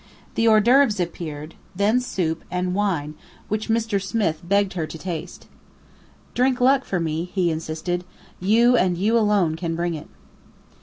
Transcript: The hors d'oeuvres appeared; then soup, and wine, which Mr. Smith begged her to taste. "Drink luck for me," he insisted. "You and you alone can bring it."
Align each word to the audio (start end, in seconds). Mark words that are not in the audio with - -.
The 0.33 0.47
hors 0.47 0.61
d'oeuvres 0.63 0.99
appeared; 0.99 1.53
then 1.75 1.99
soup, 1.99 2.43
and 2.49 2.73
wine, 2.73 3.13
which 3.49 3.69
Mr. 3.69 4.01
Smith 4.01 4.41
begged 4.43 4.73
her 4.73 4.87
to 4.87 4.97
taste. 4.97 5.45
"Drink 6.33 6.59
luck 6.59 6.85
for 6.85 6.99
me," 6.99 7.25
he 7.35 7.51
insisted. 7.51 8.03
"You 8.39 8.75
and 8.75 8.97
you 8.97 9.15
alone 9.15 9.55
can 9.55 9.75
bring 9.75 9.93
it." 9.93 10.07